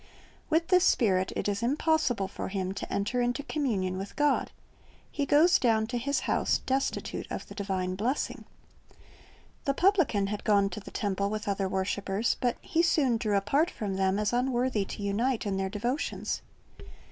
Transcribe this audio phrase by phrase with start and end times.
[0.49, 4.49] With this spirit it is impossible for him to enter into communion with God.
[5.11, 8.45] He goes down to his house destitute of the divine blessing.
[9.65, 13.69] The publican had gone to the temple with other worshipers, but he soon drew apart
[13.69, 16.41] from them, as unworthy to unite in their devotions.